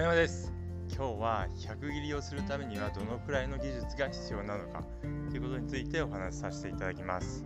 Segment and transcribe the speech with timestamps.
[0.00, 0.50] 山です。
[0.88, 7.44] 今日は100切りをするためにはどのくらいの技術が必要なのかということについてお話しさせていただきます。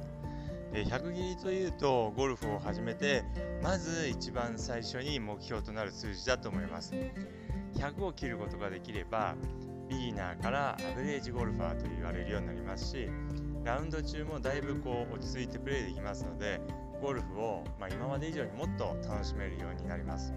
[0.72, 3.24] 100切りというとゴルフを始めて
[3.60, 6.94] まず一番最初に目標となる数字だと思います。
[7.74, 9.34] 100を切ることができれば
[9.88, 13.08] ビギナーからアベレージゴルファーと言われるようになりますし
[13.64, 16.60] ラウンド中もだいぶこう落ち着いてプレーできますので
[17.02, 20.32] ゴルフを、ま、今まで以上にもっと楽しめるようになります。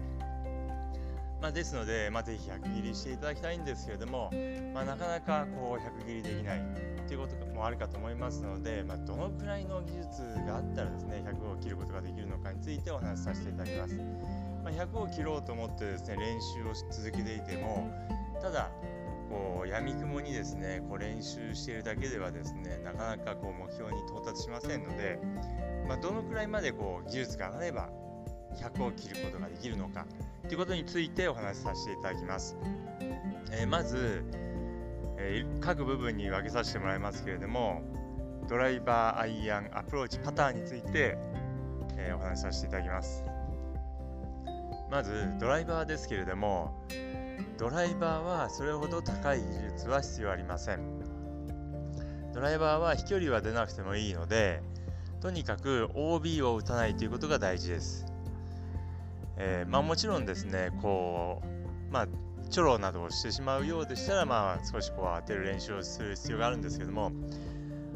[1.40, 4.30] まあ、ですので、まあ、ぜひ100切りしていただきたいんですけれども、
[4.74, 6.62] まあ、なかなかこう100切りできない
[7.06, 13.94] ということもあるかと思いますので、まあ、どのくらいの技術があったらですね100を切ることができるのかについてお話しさせていただきます。
[14.64, 17.88] まあ、100を切ろうと思ってですね練習を続けていても
[18.42, 18.70] ただ
[19.30, 25.18] こう闇雲にですねこう練習しているだけではですねなかなかこう目標に到達しませんので、
[25.86, 27.90] まあ、どのくらいまでこう技術が上がれば
[28.56, 30.06] 100を切ることができるのか
[30.48, 32.56] ということについてお話しさせていただきます。
[33.52, 34.24] えー、まず、
[35.18, 37.82] えー、各部分に分けさせてもらいますけれども
[38.48, 41.18] ドライバー、アイアン、アプローチ、パターンについて、
[41.98, 43.24] えー、お話しさせていただきます。
[44.90, 46.74] まずドライバーですけれども
[47.58, 50.80] ドライバーはそれほど高い技術は必要ありません
[52.32, 54.62] ドライバーは飛距離は出なくてもいいので
[55.20, 58.06] とにかく OB を打たないということが大事です、
[59.38, 61.42] えー、まあ、もちろんですねこ
[61.90, 62.08] うまあ
[62.50, 67.12] チョロなどをしてしまうようでしたらまあ少しこう当てる練習をする必要があるんですけども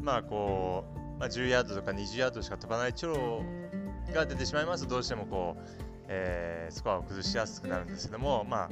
[0.01, 3.43] まあこう、まあ、10ヤードとか20ヤードしか飛ばないチョロ
[4.13, 8.69] が出てしまいますとどうしてもこうえー、スコアを崩しやすくなるんですけども、まあ、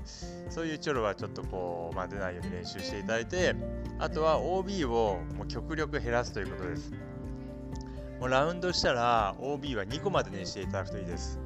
[0.49, 3.55] そういうチョロはちょっとこう、まあ、出ないように練習していただいて
[3.99, 6.91] あとは OB をもう極力減らすということです。
[8.19, 11.39] もうラウンドしたら OB は2個までにしていただくといいです。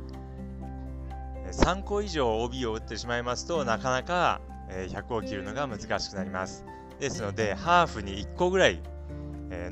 [1.55, 6.65] 3個以上 OB を打ってしまいますとなかなか100を切るのが難しくなります。
[6.99, 8.81] ですのでハーフに1個ぐらい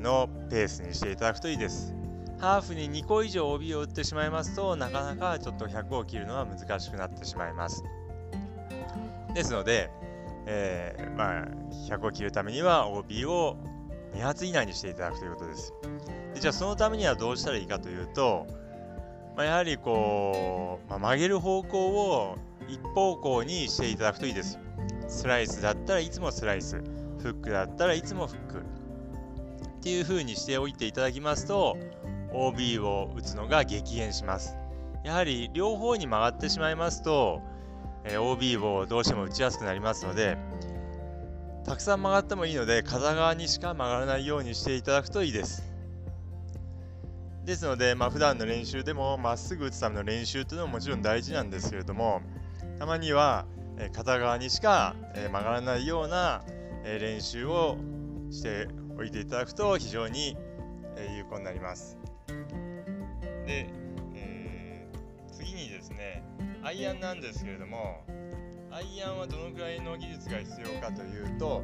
[0.00, 1.94] のペースにしていただくといいです。
[2.38, 7.84] ハーフに2個以上帯を打ってしまいますとなかなかちょっと100を切るのは難しくなってしまいます。
[9.34, 9.90] ですので、
[10.46, 11.46] えー、まあ、
[11.88, 13.56] 100を切るためには OB を
[14.14, 15.74] 2発以内にしていただくということです。
[16.34, 18.46] でじゃあそのためにはどうしたらいいかというと、
[19.36, 24.58] まあ、やはりこう、まあ、曲げる方向を一方向にしていただくといいです
[25.08, 26.82] スライスだったらいつもスライスフ
[27.30, 31.76] ックだったらいつもフックっていう風にしておいていただきますと
[32.34, 34.56] OB を打つのが激減します。
[35.04, 37.40] やはり両方に曲がってしまいますと、
[38.04, 40.36] え OB をどうしても打ちやすくなりますので、
[41.64, 45.73] たくさん曲がってもいいので、片側にしか曲がらないようにしていただくといいです。
[47.44, 52.22] ですので、まあ、普段の練習でもまっすぐ打つための練習というのももちろん大事なんですけれども、
[52.78, 53.46] たまには、
[53.92, 56.42] 片側にしか、曲がらないような、
[56.84, 57.76] 練習を
[58.30, 58.68] して
[58.98, 60.36] おいていただくと非常に、
[61.16, 61.98] 有効になります。
[63.46, 63.68] で、
[64.14, 66.22] えー、次にですね
[66.62, 68.02] アイアンなんですけれども
[68.70, 71.62] アイアンはどのくらいの技術が必要かというと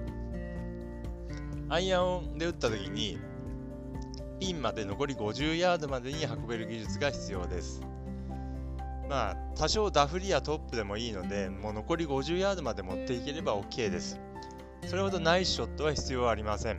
[1.68, 3.18] アイアンで打った時に
[4.40, 7.82] ピンまで残り50ヤードまでに運べる技術が必要です。
[9.08, 14.18] まあ多少ダフリやトップでもいいのでもう残り50ヤードまで持っていければ OK です。
[14.86, 16.78] それほどナイスショットは必要ありません。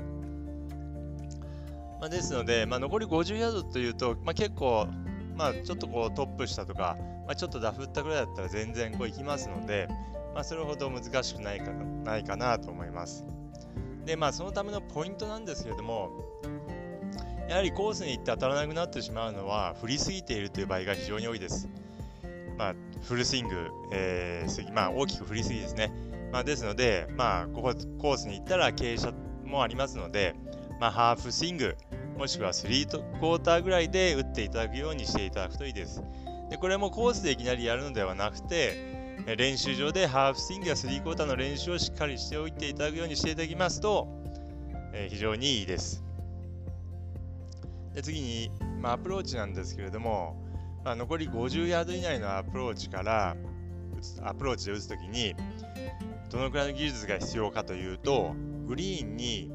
[2.00, 4.88] まあ、ですので、まあ、残り50ヤードというと、まあ、結構、
[5.36, 9.88] まあ、ちょっとこうトップしたとか、まあ、ちょっとダフったぐらいだったら全然こういきますので、
[10.34, 13.24] まあ、それほど難しくないかなないかなと思います。
[14.04, 16.10] で、まあ、そのためのポイントなんですけれども、
[17.52, 21.68] やはりコースに行って当たらなくなってしまうのは、振りすぎているという場合が非常に多いです。
[22.58, 25.92] まあ、フルスイング、えーまあ、大きく振りすぎですね。
[26.32, 30.34] まあ、ですので、まあ、ここコースに行ったら傾斜もありますので、
[30.80, 31.76] まあ、ハーフスイング、
[32.18, 36.02] もしくは3クォーターぐらいで打っていただくようにしていただくといいです。
[36.50, 44.08] でこれもコースでいきなりやるのではなくて、練習場でハーフスイングや3クォーターの練習をしっかりしておいていただくようにしていただきますと、
[44.94, 46.02] えー、非常にいいです。
[47.94, 48.52] で次に、
[48.82, 50.36] まあ、アプローチなんですけれども、
[50.84, 53.36] まあ、残り50ヤード以内のアプローチから
[54.24, 55.36] アプローチで打つときに
[56.30, 58.34] どのくらいの技術が必要かというと
[58.68, 59.52] グリーンに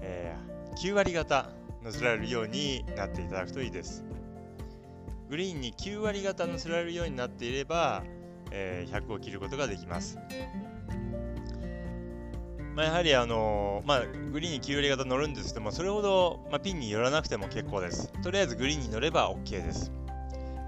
[0.00, 0.34] え
[0.76, 1.50] 9割方
[1.82, 4.04] 乗せられるようになっていただくといいです。
[5.28, 8.04] グリーンに9割方乗せられるようになっていれば、
[8.50, 10.18] えー、100を切ることができます。
[12.76, 14.00] まあ、やはり、あのー、まあ、
[14.32, 18.12] グリーンに9割方乗るんですけども、それほど、まあ、ピンに寄らなくても結構です。
[18.22, 19.90] とりあえずグリーンに乗れば OK です。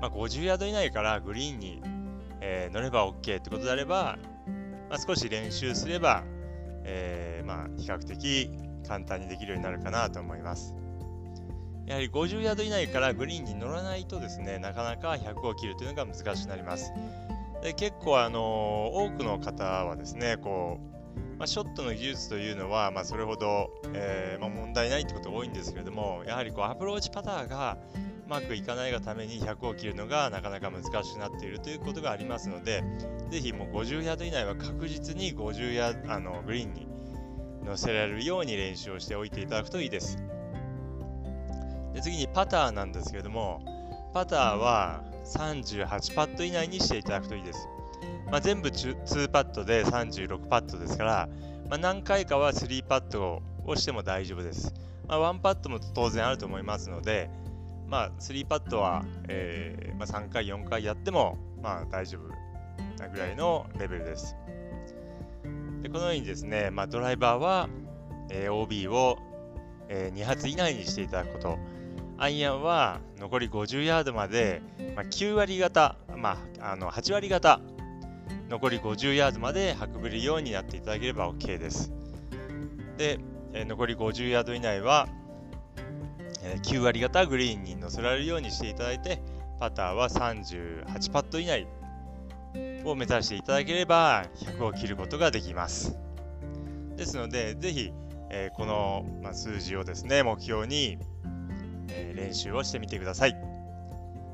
[0.01, 1.83] まあ、50ヤード以内からグリーンに、
[2.41, 4.19] えー、乗れば OK ってことであれば、
[4.89, 6.25] まあ、少し練習すれば、
[6.85, 8.51] えー、まあ、比較的
[8.89, 10.75] 簡単にできるようになるかなと思います。
[11.85, 16.91] やはり50ヤード以内からグリーンに乗らないとですね、なかなか100を切るというのが難しくなります。
[17.63, 20.98] で結構、あの多くの方はですね、こう
[21.39, 27.79] まあ、ショットの技術というのは、まあ、それほど、えー、まあ、問題ないってことが多いんですけれども、やはりこうアプローチパターが
[28.27, 32.83] うまくいかないがために100を切るのがなかなか難しくなっているということがありますので、
[33.31, 36.89] ぜひもう50ヤード以内は確実に50ヤードあのグリーンに
[37.65, 40.19] 乗せられるように練習をしておいていただくといいです。
[41.95, 43.63] で次にパターなんですけれども、
[44.13, 47.69] パターは38パット以内にしていただくといいです。
[48.31, 51.29] まあ、全部2パットで36パットですから、
[51.69, 54.75] まあ、何回かは3パットをしても大丈夫です。
[55.07, 57.31] まあ、1パットも当然あると思いますので、
[57.87, 62.29] まあ、3パットは、えーまあ、3回、4回やっても、まあ、大丈夫
[63.03, 64.37] なぐらいのレベルです。
[65.83, 67.69] でこのようにですね、まあ、ドライバーは、
[68.31, 69.17] えー、OB を、
[69.89, 71.59] えー、2発以内にしていただくこと。
[72.21, 74.61] アイアンは残り50ヤードまで、
[74.97, 77.61] まあ、9割方、まあ、あの8割方、
[78.49, 81.93] 残り50ヤードまで運べるようになっていただければ OK です。
[82.97, 83.19] で、
[83.53, 85.07] え、残り50ヤード以内は、
[86.43, 89.21] え、9割方グリーンに乗せられるようにしていただいて、
[89.61, 91.67] パターは38パット以内
[92.85, 95.99] を目指していただければ100を切ることができます。
[96.97, 97.93] ですので、ぜひ、
[98.31, 100.99] え、この、ま、数字をですね、目標に、
[101.91, 103.37] え、練習をしてみてください。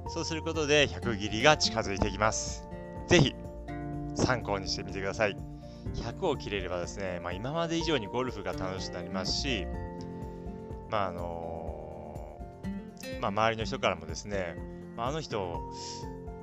[0.08, 2.68] そうすることで100切りが近づいてきます。
[3.08, 3.34] ぜひ
[4.14, 5.36] 参考にしてみてください。
[5.94, 9.66] 100を切れればですね、まあ、今まで以上にゴルフが楽しくなりますし、
[10.90, 14.56] まああのー、まあ、周りの人からもですね、
[14.96, 15.60] まあ、あの人、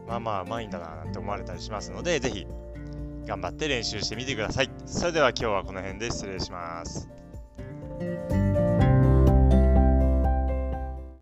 [0.07, 2.45] まあまあうまいんだななんて思われたりしますので、ぜひ
[3.25, 4.69] 頑張って練習してみてください。
[4.85, 7.20] それでは今日はこの辺で失礼します。